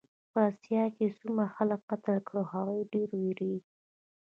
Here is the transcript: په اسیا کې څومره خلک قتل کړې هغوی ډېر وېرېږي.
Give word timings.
په 0.31 0.39
اسیا 0.49 0.83
کې 0.95 1.05
څومره 1.19 1.53
خلک 1.55 1.79
قتل 1.91 2.17
کړې 2.27 2.43
هغوی 2.51 2.83
ډېر 2.93 3.09
وېرېږي. 3.21 3.67